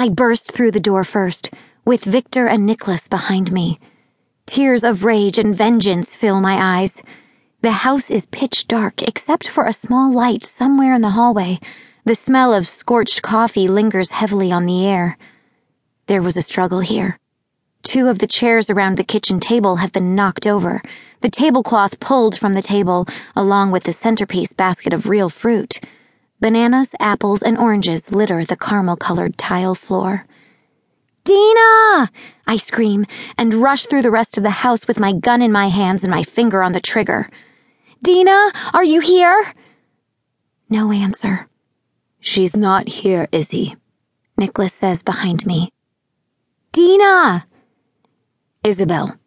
[0.00, 1.50] I burst through the door first,
[1.84, 3.80] with Victor and Niklas behind me.
[4.46, 7.02] Tears of rage and vengeance fill my eyes.
[7.62, 11.58] The house is pitch dark except for a small light somewhere in the hallway.
[12.04, 15.18] The smell of scorched coffee lingers heavily on the air.
[16.06, 17.18] There was a struggle here.
[17.82, 20.80] Two of the chairs around the kitchen table have been knocked over,
[21.22, 25.80] the tablecloth pulled from the table, along with the centerpiece basket of real fruit.
[26.40, 30.26] Bananas, apples, and oranges litter the caramel colored tile floor.
[31.24, 32.10] Dina!
[32.46, 33.06] I scream
[33.36, 36.10] and rush through the rest of the house with my gun in my hands and
[36.10, 37.28] my finger on the trigger.
[38.02, 39.52] Dina, are you here?
[40.70, 41.48] No answer.
[42.20, 43.76] She's not here, Izzy,
[44.40, 45.72] Niklas says behind me.
[46.72, 47.46] Dina!
[48.64, 49.18] Izabel.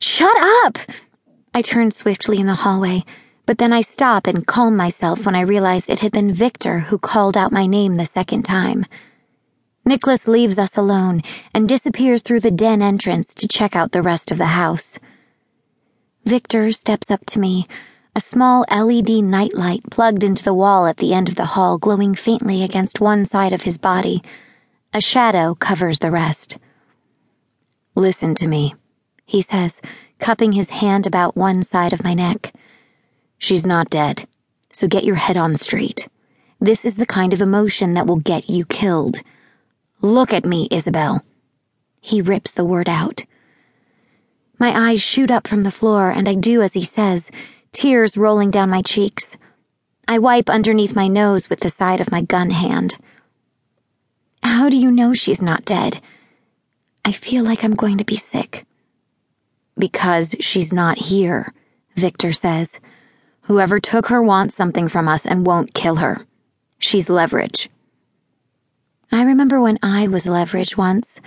[0.00, 0.78] Shut up!
[1.54, 3.04] I turn swiftly in the hallway,
[3.48, 6.98] but then I stop and calm myself when I realize it had been Victor who
[6.98, 8.84] called out my name the second time.
[9.86, 11.22] Niklas leaves us alone
[11.54, 14.98] and disappears through the den entrance to check out the rest of the house.
[16.26, 17.66] Victor steps up to me
[18.14, 22.14] a small LED nightlight plugged into the wall at the end of the hall glowing
[22.14, 24.22] faintly against one side of his body.
[24.92, 26.58] A shadow covers the rest.
[27.94, 28.74] Listen to me,
[29.24, 29.80] he says,
[30.18, 32.52] cupping his hand about one side of my neck.
[33.38, 34.26] She's not dead,
[34.70, 36.08] so get your head on straight.
[36.60, 39.18] This is the kind of emotion that will get you killed.
[40.00, 41.20] Look at me, Izabel.
[42.00, 43.24] He rips the word out.
[44.58, 47.30] My eyes shoot up from the floor, and I do as he says
[47.72, 49.36] tears rolling down my cheeks.
[50.08, 52.96] I wipe underneath my nose with the side of my gun hand.
[54.42, 56.00] How do you know she's not dead?
[57.04, 58.66] I feel like I'm going to be sick.
[59.76, 61.52] Because she's not here,
[61.94, 62.80] Victor says.
[63.48, 66.26] Whoever took her wants something from us and won't kill her.
[66.78, 67.70] She's leverage.
[69.10, 71.18] I remember when I was leverage once,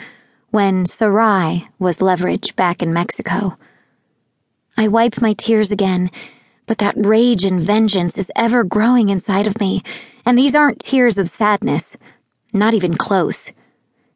[0.52, 3.58] when Sarai was leverage back in Mexico.
[4.78, 6.12] I wipe my tears again,
[6.68, 9.82] but that rage and vengeance is ever growing inside of me,
[10.24, 11.98] and these aren't tears of sadness.
[12.54, 13.52] Not even close.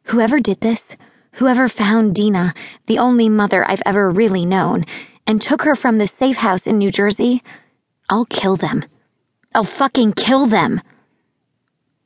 [0.03, 0.95] Whoever did this,
[1.33, 2.53] whoever found Dina,
[2.85, 4.85] the only mother I've ever really known,
[5.25, 7.41] and took her from the safe house in New Jersey,
[8.09, 8.85] I'll kill them.
[9.53, 10.81] I'll fucking kill them.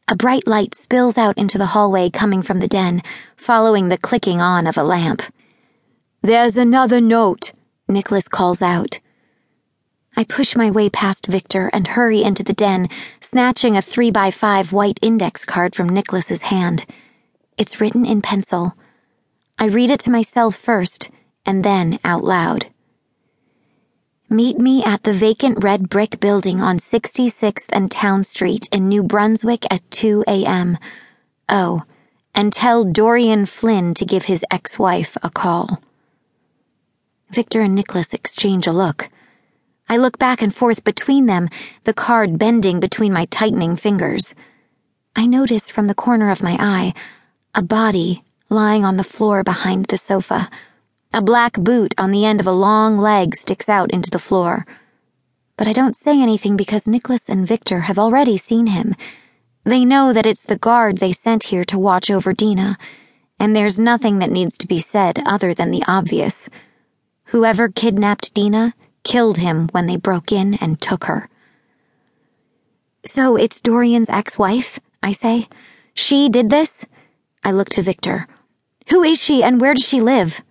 [0.07, 3.03] A bright light spills out into the hallway coming from the den,
[3.35, 5.21] following the clicking on of a lamp.
[6.21, 7.51] There's another note,
[7.89, 8.99] Niklas calls out.
[10.15, 12.89] I push my way past Victor and hurry into the den,
[13.21, 16.85] snatching a three by five white index card from Niklas's hand.
[17.57, 18.75] It's written in pencil.
[19.57, 21.09] I read it to myself first,
[21.45, 22.67] and then out loud.
[24.31, 29.01] Meet me at the vacant red brick building on 66th and Town Street in New
[29.01, 30.77] Brunswick at 2 a.m.
[31.49, 31.81] Oh,
[32.35, 35.81] and tell Dorian Flynn to give his ex wife a call.
[37.31, 39.09] Victor and Niklas exchange a look.
[39.89, 41.49] I look back and forth between them,
[41.85, 44.35] the card bending between my tightening fingers.
[45.15, 46.93] I notice from the corner of my eye
[47.55, 50.51] a body lying on the floor behind the sofa.
[51.11, 54.67] A black boot on the end of a long leg sticks out into the floor.
[55.57, 58.93] But I don't say anything because Niklas and Victor have already seen him.
[59.63, 62.77] They know that it's the guard they sent here to watch over Dina,
[63.39, 66.47] and there's nothing that needs to be said other than the obvious.
[67.25, 71.27] Whoever kidnapped Dina killed him when they broke in and took her.
[73.03, 75.47] So it's Dorian's ex wife, I say.
[75.95, 76.85] She did this?
[77.43, 78.27] I look to Victor.
[78.89, 80.41] Who is she and where does she live?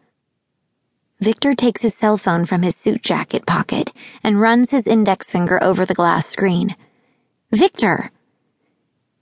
[1.20, 3.92] Victor takes his cell phone from his suit jacket pocket
[4.22, 6.76] and runs his index finger over the glass screen.
[7.50, 8.12] Victor!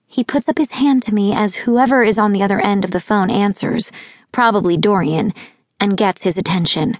[0.07, 2.91] He puts up his hand to me as whoever is on the other end of
[2.91, 3.91] the phone answers,
[4.31, 5.33] probably Dorian,
[5.81, 6.99] and gets his attention.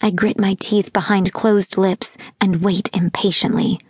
[0.00, 3.80] I grit my teeth behind closed lips and wait impatiently.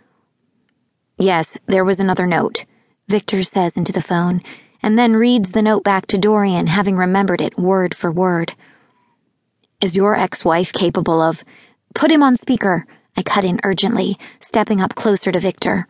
[1.17, 2.65] Yes, there was another note,
[3.07, 4.41] Victor says into the phone,
[4.81, 8.53] and then reads the note back to Dorian, having remembered it word for word.
[9.83, 11.43] Is your ex wife capable of.
[11.93, 12.85] Put him on speaker,
[13.17, 15.87] I cut in urgently, stepping up closer to Victor.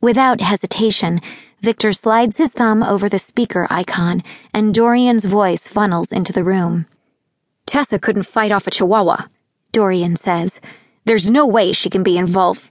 [0.00, 1.20] Without hesitation,
[1.60, 4.22] Victor slides his thumb over the speaker icon,
[4.54, 6.86] and Dorian's voice funnels into the room.
[7.66, 9.26] Tessa couldn't fight off a chihuahua,
[9.72, 10.58] Dorian says.
[11.04, 12.70] There's no way she can be involved.